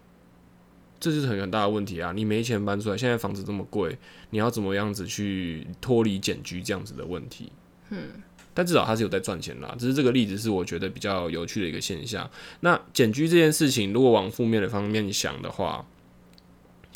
[1.04, 2.14] 这就是很很大的问题啊！
[2.16, 3.98] 你没钱搬出来，现在房子这么贵，
[4.30, 7.52] 你要怎么样子去脱离简居这样子的问题？
[7.90, 8.08] 嗯，
[8.54, 9.76] 但至少他是有在赚钱啦。
[9.78, 12.32] 只是这个例子是我觉得比较有趣的一个现象。
[12.62, 15.86] 那简居这件事情，如果往负面的方面想的话，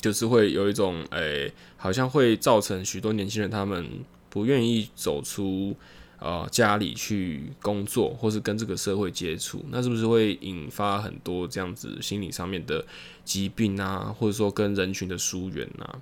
[0.00, 3.86] 就是会有一种诶、好像会造成许多年轻人他们
[4.30, 5.76] 不愿意走出
[6.18, 12.84] 呃家里去工作，或是跟这个社会接触，那是不是会引发很多这样子心理上面的
[13.24, 16.00] 疾病啊，或者说跟人群的疏远啊？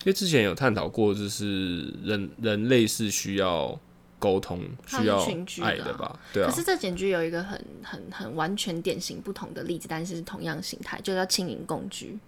[0.00, 3.78] 因为之前有探讨过，就是人人类是需要
[4.18, 5.18] 沟通、需要
[5.62, 6.18] 爱的吧？
[6.32, 12.18] 对啊可，是这简居有一个很很很完全典型不同的例子，但是是同样形态，就叫轻盈共居。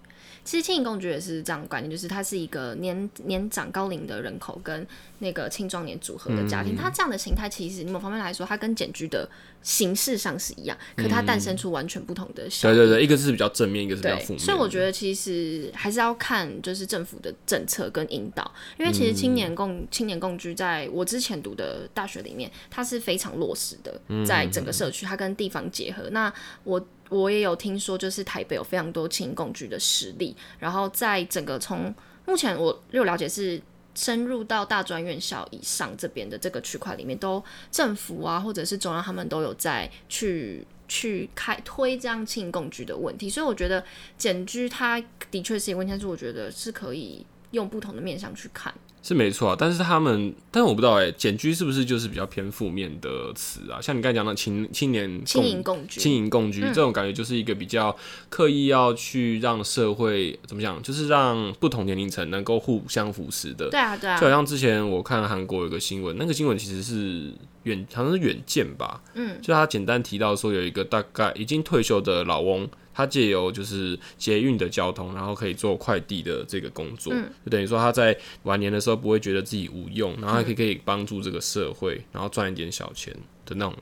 [0.47, 4.87] 其实轻盈共居也是这样的观念，就是它是一个年年长高龄的人口跟
[5.19, 6.75] 那个青壮年组合的家庭。
[6.75, 9.29] 嗯它这样的形态，其实某方面来说，它跟简居的
[9.63, 12.49] 形式上是一样，可它诞生出完全不同的。
[12.63, 14.39] 对对对，一个是比较正面，一个是比较负面。
[14.39, 26.09] 所以我觉得其实还是要看就是政府的政策跟引导，因为其实青年共、青年共居在我之前读的大学里面，它是非常落实的，在整个社区，它跟地方结合。
[26.11, 31.95] 那我我也有听说，就是台北有非常多青年共居的实力，然后在整个从
[32.27, 33.61] 目前我有了解是。
[33.97, 43.83] 深入到大专院校以上这边的这个区块里面，都政府啊，或者是中央，他们都有在去去开推这样轻共居的问题，所以我觉得
[44.17, 48.73] 减居它的确是一个问题，但是我觉得是可以用不同的面向去看。
[49.07, 53.81] 是没错啊，但是他们，但是我不知道哎、简居是不是就是比较偏负面的词啊？
[53.81, 57.97] 像你刚才讲的青青年轻共盈共居，轻盈共居、这种感觉，就是一个比较
[58.29, 63.71] 刻意要去让社会怎么讲，就是让不同年龄层能够互相扶持的。
[63.71, 83.75] 对啊对啊就，好像之前我看韩国有个新闻，那个新闻其实是远好像是远见吧，嗯，就他简单提到说有一个大概已经退休的老翁，他借由就是捷运的交通，然后可以做快递的这个工作，嗯就等于说他在晚年的时候不会觉得自己无用，然后还可以可以帮助这个社会，然后赚一点小钱的那种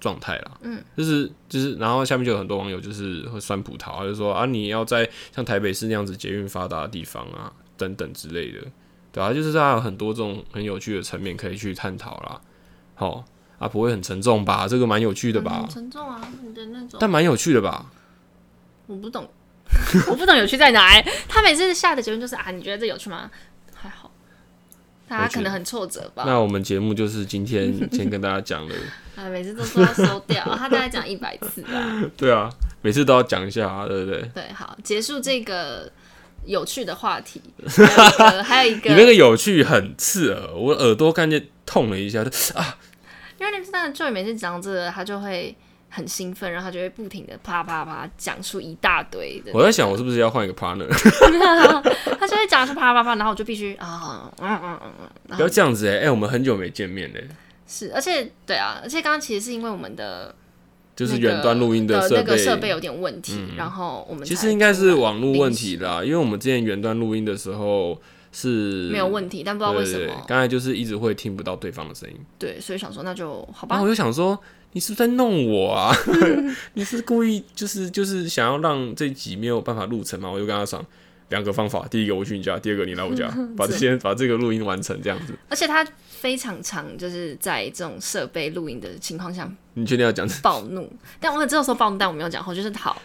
[0.00, 0.58] 状态啦。
[0.62, 8.60] 嗯，就是就是，然后下面就有很多网友就是会酸葡萄，他就说啊，你要在像台北市那样子捷运发达的地方啊，等等之类的，
[9.12, 12.40] 对啊，就是它有很多这种很有趣的层面可以去探讨啦。
[12.94, 13.24] 好
[13.58, 14.66] 啊，不会很沉重吧？
[14.66, 15.68] 这个蛮有趣的吧很？
[15.68, 17.92] 沉重啊，你的那种，但蛮有趣的吧？
[18.92, 19.26] 我不懂，
[20.06, 21.12] 我不懂有趣在哪、欸。
[21.26, 23.30] 他每次下的结论就是啊，你觉得这有趣吗？
[23.74, 24.10] 还好，
[25.08, 26.24] 大家可能很挫折吧。
[26.26, 28.74] 那我们节目就是今天 先跟大家讲了，
[29.16, 32.02] 啊，每次都说要收掉，他大概讲一百次吧。
[32.18, 32.50] 对啊，
[32.82, 34.20] 每次都要讲一下啊，对不对？
[34.34, 35.90] 对，好，结束这个
[36.44, 37.40] 有趣的话题。
[38.44, 42.76] 还有一个，你那个有趣很刺耳，我耳朵看见痛了一下，就啊，
[43.38, 45.56] 因为那个 Joy 每次讲这个，他就会
[45.94, 49.52] 很兴奋，然后他就会不停的啪啪啪讲出一大堆的。
[49.52, 50.88] 我在想我是不是要换一个 partner？
[52.18, 57.28] 他就会讲出啪啪啪，然后我就必须啊，嗯嗯嗯嗯，然不要后这样子哎、哎、我们很久没见面嘞，
[57.66, 60.34] 是，而且对啊，而且刚刚其实是因为我们的
[60.96, 68.00] 就是那个远端录音的设备，嗯那个设备有点问题，然后我们其实应该是网络问题啦，因为我们之前远端录音的时候
[68.32, 74.38] 是没有问题，但不知道为什么，刚才就是一直会听不到对方的声音，对，所以想说那就好吧然后，我就想说。
[74.72, 75.94] 你是不是在弄我啊？
[76.74, 80.30] 你是故意就是就是想要让这集没有办法录成吗？
[80.30, 80.84] 我就跟他讲
[81.28, 85.34] 两个方法，第一个我去你家，第二个你来我家，把这些 把这个录音完成这样子。
[85.48, 90.28] 而且他非常常就是在这种设备录音的情况下你确定要讲？
[90.42, 93.00] 暴怒，但我只有说暴怒，但我没有讲后，就是好。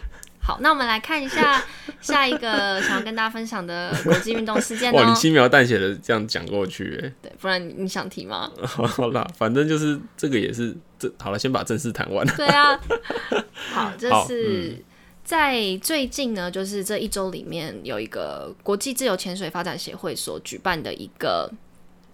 [0.48, 1.62] 好，那我们来看一下
[2.00, 5.14] 下一个想要跟大家分享的国际运动事件哇，你哦。
[5.14, 8.50] 轻描淡写的这样讲过去，哎，对，不然你想提吗？
[8.64, 12.26] 好啦，反正就是这个也是这好了，先把正事谈完。
[12.28, 12.80] 对啊，
[13.74, 14.82] 好，这是
[15.22, 21.52] 在最近呢，就是这一周里面有一个国际自由潜水发展协会所举办的一个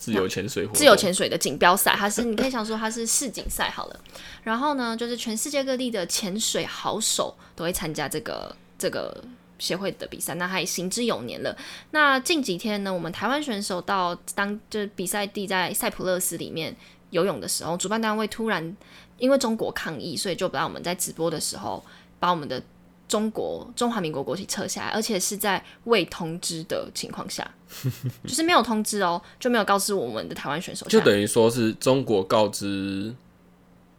[0.04, 4.00] 自由潜水，自由潜水的锦标赛，它是你可以想说它是世锦赛好了。
[4.42, 9.24] 然后呢，就是全世界各地的潜水好手都会参加这个这个
[9.58, 11.56] 协会的比赛，那它也行之有年了。
[11.92, 16.76] 那近几天呢，我们台湾选手到当就是比赛地在塞浦路斯里面
[17.08, 18.76] 游泳的时候，主办单位突然
[19.16, 21.82] 因为中国抗议，所以就把我们在直播的时候
[22.18, 22.62] 把我们的
[23.08, 27.48] 中国中华民国国旗撤下来，而且是在未通知的情况下，
[28.26, 33.14] 就是没有通知哦，就没有告知我们的台湾选手，就等于说是中国告知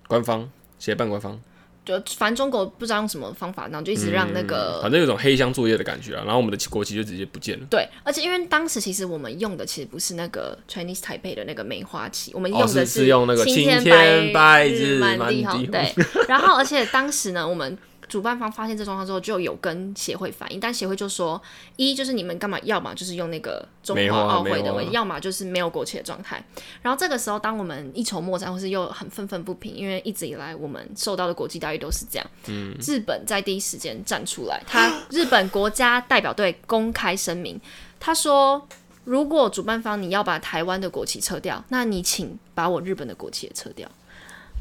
[0.08, 1.40] 官方协办官方，
[1.84, 6.24] 就反正中国不知道用什么方法，然后就一直让那个、反正有种黑箱作业的感觉啊。
[6.26, 7.66] 然后我们的国旗就直接不见了。
[7.70, 15.46] 对，而且因为当时其实我们用的其实不是那个 Chinese Taipei 的那个梅花旗，我们用哦，的是是用那个青天白白日满满地。
[15.46, 15.94] 红，对，
[16.28, 21.42] 然后而且当时呢，我们主办方发现这状况之后，就有跟协会反映，但协会就说，
[21.76, 26.44] 一就是你们干嘛，要么就是用那个中华奥会的梅花位置，要么就是没有国旗的状态。
[26.82, 32.28] 然后这个时候，当我们一筹莫展，或是又很愤愤不平，因为一直以来我们受到的国际待遇都是这样。
[32.48, 37.60] 嗯，日本在第一时间站出来，他 日本国家代表队公开声明，
[38.00, 38.68] 他说。
[39.08, 43.88] 如果主办方你要把台湾的国旗撤掉，那你请把我日本的国旗也撤掉。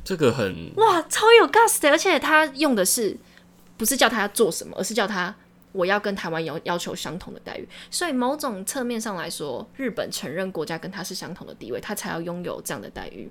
[0.04, 3.16] 这个很哇，超有 gas 的，而且他用的是
[3.76, 5.34] 不是叫他要做什么，而是叫他
[5.72, 7.68] 我要跟台湾要要求相同的待遇。
[7.90, 13.30] 所以某种侧面上来说，日本承认国家跟他是相同的地位，他才要拥有这样的待遇。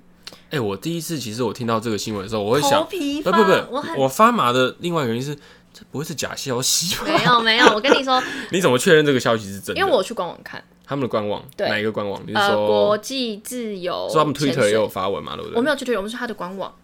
[0.50, 5.34] 哎、我第一次其实我听到这个新闻的时候，我会想不不不，我我发麻的另外原因是，
[5.72, 7.04] 这不会是假消息吧？
[7.12, 9.80] 没有没有，我跟你说， 你怎么确认这个消息是真的？
[9.80, 12.20] 因为我去官网看，他们的官网对哪一个官网？
[12.26, 15.36] 你是呃，说国际自由说他们潜 Twitter 也有发文嘛？
[15.36, 15.56] 对不对？
[15.56, 16.74] 我没有去推，我们是他的官网，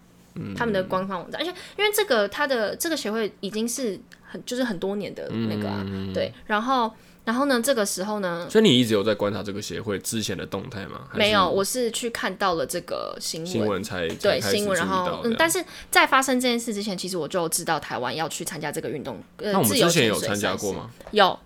[0.55, 6.91] 他们的官方网站，而且因为这个他的这个协会已经是很就是很多年的那个啊，对，然后
[7.25, 11.01] 然后呢，这个时候呢，所以你一直有在观察这个协会之前的动态吗？
[11.13, 20.19] 没有，我是去看到了这个新闻，新闻才对才新闻，然后嗯，但是在发生这件事之前，其实我就知道台湾要去参加这个运动，呃，那我们之前有？
[20.19, 20.89] 参加过吗？
[21.11, 21.37] 有，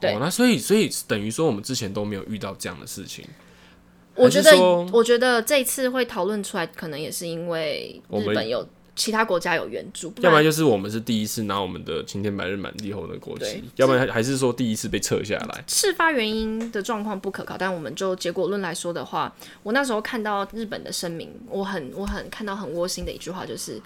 [0.00, 3.24] 对哦，那所以所以等于说我们之前都没有遇到这样的事情。
[4.14, 4.56] 我觉得
[4.92, 15.64] 我觉得这一次会讨论出来，可能也是因为日本有其他国家有援助，不要不然然就是我们是第一次拿我们的晴天白日满地红的国旗，要不然还是说第一次被撤下来。
[15.66, 23.82] 事发原因的状况不可靠，但我们就结果论来说的话，我那时候看到日本的声明，我很我很看到很窝心的一句话，就是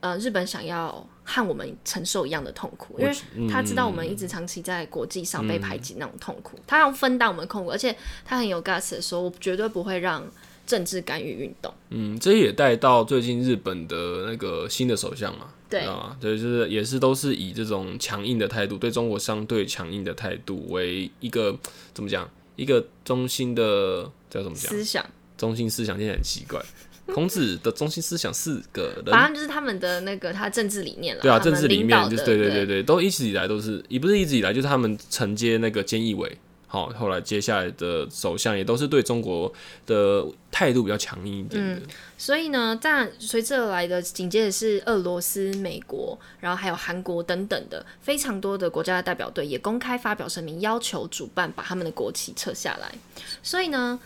[0.00, 3.14] 呃，日本想要和我们承受一样的痛苦，因为
[3.48, 10.24] 他知道我们一直长期在国际上被排挤那种痛苦，他要分担我们的痛苦，而且他很有 guts 的说，我绝对不会让。
[10.66, 11.74] 政治干预运动。
[11.88, 21.58] 嗯，这也带到最近日本的那个新的首相嘛，对啊，对，就是也是都是以这种强硬的态度，对中国相对强硬的态度为一个
[21.92, 24.70] 怎么讲，一个中心的叫怎么讲？
[24.70, 25.04] 思想，
[25.36, 26.62] 中心思想现在很奇怪。
[27.14, 31.22] 孔子的中心思想四个人，反正就是他们的那个他政治理念了。
[31.22, 39.52] 对啊，政治里领导的面就是对对对对对，都一直以来都是，也不是一直以来，就是他们承接那个菅义伟，好，后来接下来的首相也都是对中国
[39.86, 41.82] 的态度比较强硬一点的。
[42.16, 52.92] 所以呢，但随之而来的紧接着是俄罗斯、美国，然后还有韩国等等的非常多的国家的代表队也公开发表声明，要求主办把他们的国旗撤下来。
[53.42, 53.98] 所以呢。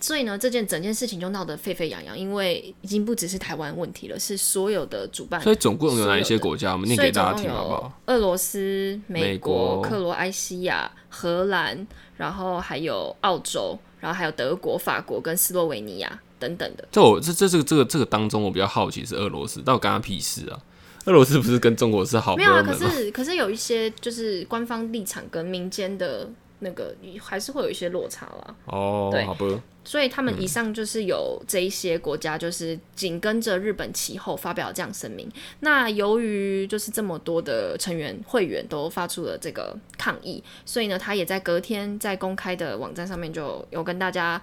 [0.00, 6.72] 所以呢，这件整件事情就闹得沸沸扬扬，因为已经不只是台湾问题了，是所有的主办所以总共有哪一些国家？
[6.72, 8.00] 我们念给大家听好不好？
[8.06, 16.86] 俄罗斯、美美国克罗埃西亚、荷兰，然后还有澳洲，然后还有德国、法国跟斯洛维尼亚等等的。
[16.90, 20.60] 这我这这这个这个这个当中，我比较好奇是俄罗斯，但我干他屁事啊？
[21.04, 22.74] 俄罗斯不是跟中国是好没有啊，可？
[22.74, 26.28] 是可是有一些就是官方立场跟民间的
[26.60, 28.54] 那个还是会有一些落差啦。
[28.66, 35.30] 哦对，好吧，所以他们以上就是有这一些国家，就是紧跟着日本其后发表这样声明。
[35.60, 44.40] 那由于就是这么多的成员会员都发出了这个抗议，所以呢，他也在隔天在公开的网站上面就有跟大家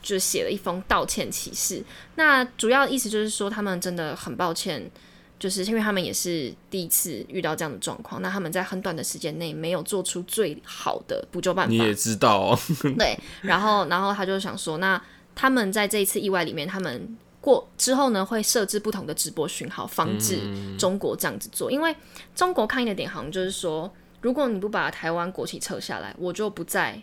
[0.00, 1.84] 就写了一封道歉启事。
[2.14, 4.90] 那主要意思就是说，他们真的很抱歉。
[5.38, 11.70] 就是因为他们也是第一次遇到这样的状况，那他们在很短的时间内没有做出最好的补救办法。
[11.70, 12.58] 你也知道哦，
[12.98, 15.00] 对，然后然后他就想说，那
[15.34, 20.40] 他们在这一次意外里面，他们过之后呢，会设置不同的直播讯号，防止
[20.76, 21.70] 中国这样子做。
[21.70, 21.94] 因为
[22.34, 27.00] 中国抗议的点好像就是说，如果你不把台湾国旗撤下来，我就不在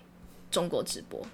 [0.52, 1.26] 中国直播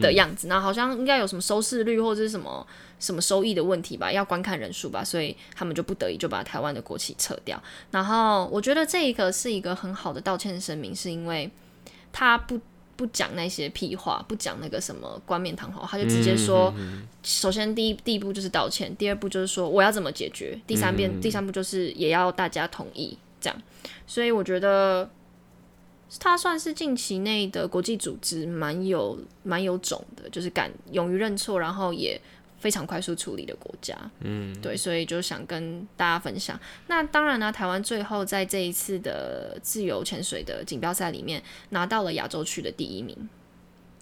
[0.00, 0.46] 的样子。
[0.48, 2.66] 那、好像应该有什么收视率或者是什么
[2.98, 7.62] 什么收益的问题吧，要观看人数吧，所以他们就不得已就把台湾的国旗撤掉。
[7.90, 11.50] 然后我觉得这一个是一个很好的道歉声明，是因为
[12.12, 12.60] 他不。
[12.98, 16.72] 不讲那些屁话，不讲那个什么冠冕堂皇，他就直接说，
[17.22, 23.62] 首先第一第一步就是道歉，第二步就是说我要怎么解决，第三遍、第三步就是也要大家同意这样，
[24.06, 25.10] 所以我觉得
[26.20, 32.20] 他算是近期内的国际组织蛮有蛮有种的，就是敢勇于认错，然后也
[32.58, 33.94] 非常快速处理的国家。
[34.20, 36.58] 嗯，对，所以就想跟大家分享。
[36.86, 43.28] 那当然呢，台湾最后在这一次的自由潜水的锦标赛里面拿到了亚洲区的第一名。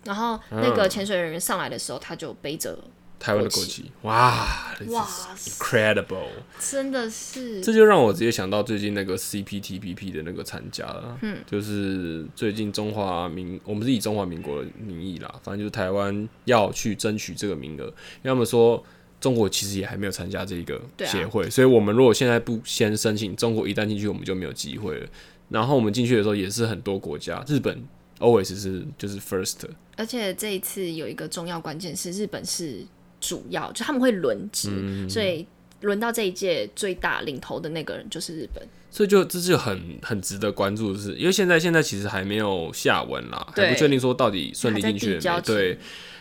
[0.04, 2.78] 然后那个潜水人员上来的时候，他就背着，
[3.24, 5.08] 台湾的国旗，哇哇
[5.38, 6.28] ，，incredible！
[6.60, 7.62] 真的是。
[7.62, 18.84] 这就让我直接想到最近那个 CPTPP 的那个参加了，嗯，就是最近中华民，我们是以中华民国的名义啦，反正就是台湾要去争取这个名额，因为他们说
[19.18, 25.06] 中国其实也还没有参加这个协会，所以我们如果现在不先申请，中国一旦进去，我们就没有机会了。
[25.48, 27.82] 然后我们进去的时候也是很多国家，日本
[28.18, 29.60] always 是就是 first，
[29.96, 32.84] 而且这一次有一个重要关键是，日本是
[33.24, 35.46] 主要，就他们会轮值，嗯所以
[35.80, 38.62] 轮到这一届最大领头的那个人就是日本。
[38.90, 45.40] 所以就这就很很值得关注的是，因为现在现在其实还没有下文啦，还对不确定说到底顺利进去没。
[45.44, 45.78] 对，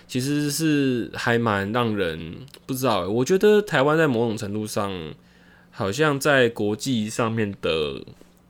[0.08, 2.36] 其实是还蛮让人
[2.66, 3.08] 不知道欸。
[3.08, 5.14] 我觉得台湾在某种程度上，
[5.70, 8.04] 好像在国际上面的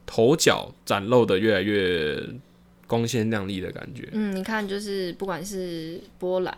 [0.06, 2.24] 头角展露的越来越
[2.88, 4.08] 光鲜亮丽的感觉。
[4.14, 6.56] 嗯，你看，就是不管是波兰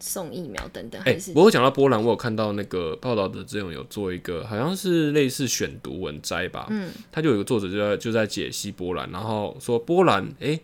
[0.00, 1.02] 送疫苗等等，
[1.32, 6.66] 不过讲到波兰，我有看到那个报道的这种有做一个，好像是类似选读文摘吧。
[6.68, 10.60] 嗯，他就有一个作者就在就在解析波兰，然后说波兰哎、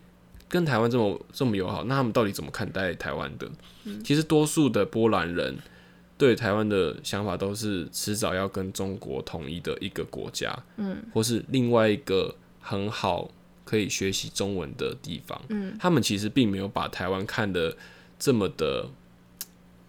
[0.48, 3.48] 跟台湾这么这么友好，那他们到底怎么看待台湾的？
[4.04, 5.56] 其实多数的波兰人
[6.18, 13.30] 对台湾的想法都是迟早要跟中国统一的一个国家，嗯，或是另外一个很好
[13.64, 15.40] 可以学习中文的地方。
[15.48, 17.74] 嗯，他们其实并没有把台湾看得
[18.18, 18.86] 这么的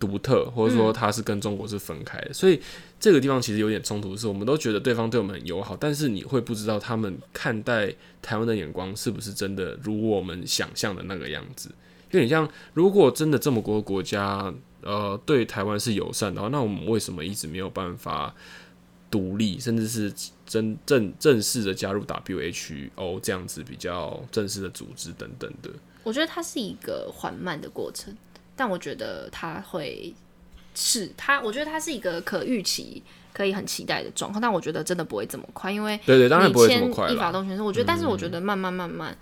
[0.02, 2.60] 独特，或者说它是跟中国是分开的，所以
[3.00, 11.70] 这个地方其实有点冲突，是我们都觉得对方对我们很友好，但是你会不知道他们看待台湾的眼光是不是真的如我们想象的那个样子。
[12.10, 18.36] 有点像，如果真的这么多国家呃对台湾是友善的话，那我们为什么一直没有办法
[19.12, 20.12] 独立，甚至是
[20.46, 25.70] 真正正式的加入 WHO 这样子比较正式的组织等等的？
[26.04, 28.12] 我觉得它是一个缓慢的过程，
[28.62, 30.14] 但我觉得他会
[30.76, 33.02] 是他，我觉得他是一个可预期、
[33.34, 37.12] 可以很期待的状况，但我觉得真的不会这么快，因为对对，当然不会这么签快啦。
[37.12, 39.18] 依法动全是，我觉得，但是我觉得慢慢慢慢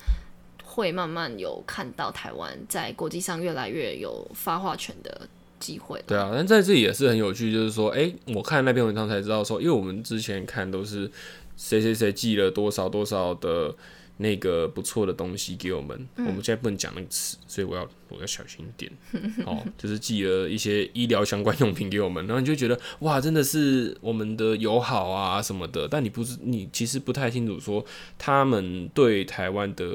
[0.66, 5.26] 会慢慢有看到台湾在国际上越来越有发话权的
[5.58, 6.04] 机会。
[6.06, 11.10] 对啊，但在这里也是很有趣，就是说，哎、我看那篇文章才知道说，因为我们之前看都是
[11.56, 13.74] 谁谁谁寄了多少多少的
[14.22, 18.92] 那个不错的东西给我们，我们现在不能讲那个词，所以我要我要小心一点。
[19.48, 27.86] 哦，就是寄了一些医疗相关用品给我们，然后你就觉得哇，真的是我们的友好啊什么的，但你不是你其实不太清楚说
[28.18, 29.86] 他们对台湾的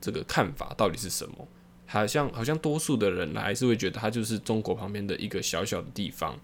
[0.00, 1.48] 这个看法到底是什么。
[1.86, 6.38] 好像好像多数的人还是会觉得它就是中国旁边的一个小小的地方，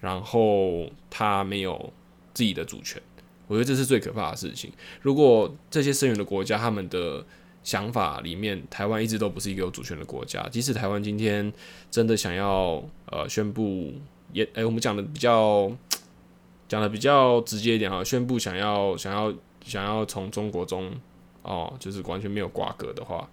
[0.00, 1.92] 然后它没有
[2.32, 3.00] 自己的主权。
[3.46, 4.72] 我觉得这是最可怕的事情。
[5.02, 7.24] 如果这些声援的国家他们的
[7.62, 11.52] 想法里面，台湾一直都不是一个有主权的国家，即使台湾今天
[11.90, 13.94] 真的想要呃宣布，
[14.32, 15.72] 也诶、我们讲的比较
[16.68, 19.32] 讲的比较直接一点啊，宣布想要想要
[19.64, 20.92] 想要从中国中
[21.42, 23.28] 哦，就是完全没有瓜葛的话，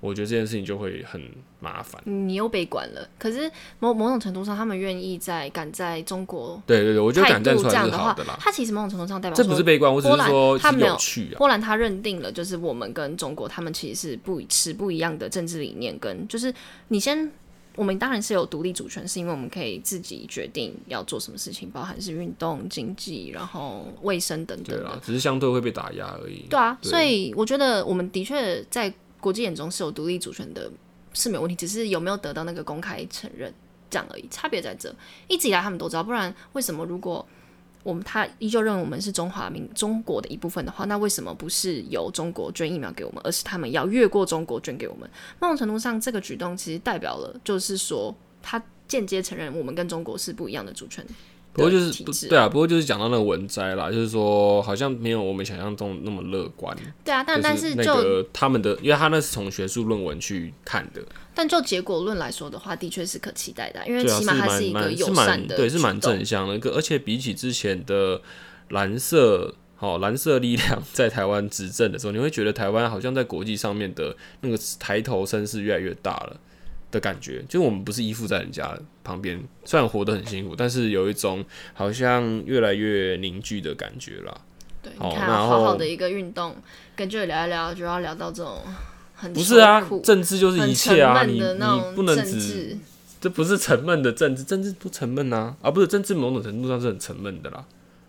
[0.00, 1.20] 我觉得这件事情就会很
[1.60, 2.00] 麻烦。
[2.04, 8.36] 你又被管了，可是某某种程度上，他们愿意在敢在中国对对对，我觉得态敢站度出来是这样的话好的啦，。
[8.40, 11.38] 他其实某种程度上代表这不是悲观，我只是说他没有有趣啊。
[11.38, 16.52] 波兰他认定了，就是我们跟中国他们其实是不持不一样的政治理念，跟就是
[16.88, 17.30] 你先，
[17.76, 26.46] 我们当然是有独立主权，是因为我们可以自己决定要做什么事情，包含是运动、经济，然后卫生等等的对啊。，只是相对会被打压而已。
[26.48, 30.70] 对啊，对所以我觉得我们的确在国际眼中是有独立主权的，
[31.12, 33.52] 是没有问题，只是有没有得到那个公开承认
[33.88, 34.94] 这样而已，差别在这。
[35.28, 37.24] 一直以来他们都知道，不然为什么如果
[37.82, 45.08] 我们他依旧认为我们是中华民中国的一部分的话，那为什么不是由中国捐疫苗给我们，而是他们要越过中国捐给我们？
[45.38, 51.04] 某种程度上，这个举动其实代表了，就是说他间接承认我们跟中国是不一样的主权
[51.52, 56.76] 不过就是不对啊，不过就是讲到那个文摘啦，就是说好像没有我们想象中那么乐观。
[57.04, 61.02] 对啊，但但是那就个他们的，因为他那是从学术论文去看的，
[61.34, 66.56] 但就结果论来说的话，的确是可期待的啊，因为起码它是一个友善的对，是蛮正向的。
[66.60, 68.22] 个而且比起之前的
[68.68, 76.36] 蓝色，好、蓝色力量 在台湾执政的时候，你会觉得台湾好像在国际上面的那个抬头声势越来越大了
[76.90, 77.44] 的感觉。
[77.48, 84.34] 就我们不是依附在人家旁边，虽然活得很辛苦，但是有一种好像越来越凝聚的感觉啦。
[84.82, 86.56] 对，好你看、啊，然后好好的一个运动，
[86.96, 88.58] 跟这里聊一聊，就要聊到这种
[89.14, 92.78] 很不是啊，政治就是一切啊，你你不能只治。
[93.20, 97.62] 这不是沉闷的政治，政治不沉闷啊，啊，不是政治某种程度上是很沉闷的啦，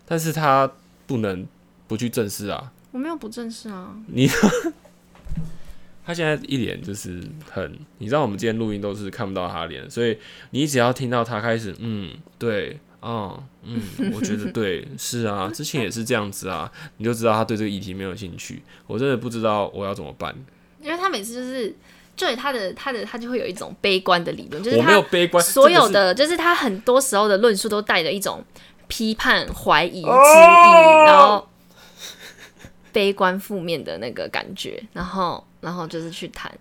[0.06, 0.72] 但是他
[1.06, 1.46] 不能
[1.86, 2.72] 不去正视啊。
[2.92, 3.94] 我没有不正视啊，
[6.04, 10.18] 他现在一脸就是很，你知道我们今天录音都是看不到他脸，所以
[10.50, 13.80] 你只要听到他开始，嗯，对，啊、嗯，
[14.14, 18.62] 我觉得对，是啊，之前也是这样子啊，你就知道他对这个议题没有兴趣。
[18.86, 20.34] 我真的不知道我要怎么办，
[20.80, 21.74] 因为他每次就是，
[22.16, 28.44] 对他的他的他就会有一种悲观的理论，就是我没有他悲观，所有的，就是他很多时候的论述都带着一种
[28.88, 31.48] 批判、怀疑、质疑，哦然后
[32.92, 36.52] 悲观、负面的那个感觉，然后然后就是去谈。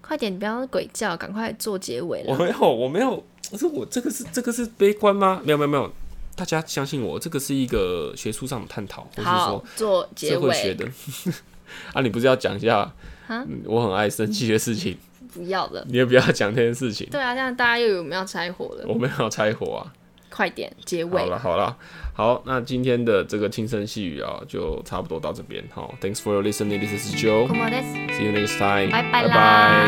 [0.00, 2.32] 快点，你不要鬼叫，赶快做结尾了。
[2.32, 5.40] 我没有，我没有，可是我这个是这个是悲观吗？
[5.44, 5.92] 没有没有没有，
[6.34, 10.34] 大家相信我，这个是一个学术上的探讨，或是好说，做结尾。
[10.34, 10.88] 社会学的。
[11.92, 12.94] 啊，你不是要讲一下啊
[13.28, 14.98] 嗯我很爱生气的事情，
[15.32, 15.84] 不要了。
[15.88, 17.06] 你也不要讲这件事情。
[17.08, 18.84] 对啊，这样大家又有没有拆火了。
[18.88, 19.92] 我没有要拆火啊。
[20.29, 21.25] 快点结好尾。
[21.25, 21.77] 了好了，
[22.13, 25.63] 好，那今天的这个轻声细语啊，就差不多到这边。
[25.73, 26.79] 好，Thanks for your listening.
[26.79, 27.47] This is Joe.
[27.47, 28.19] ここです。
[28.19, 28.91] See you next time.
[28.91, 29.35] 拜拜拜啦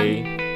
[0.04, 0.51] 拜